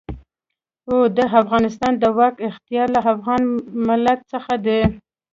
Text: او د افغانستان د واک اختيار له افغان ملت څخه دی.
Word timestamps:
او 0.89 0.95
د 1.17 1.19
افغانستان 1.41 1.93
د 1.97 2.03
واک 2.17 2.35
اختيار 2.49 2.87
له 2.95 2.99
افغان 3.13 3.41
ملت 3.87 4.19
څخه 4.31 4.53
دی. 4.65 4.81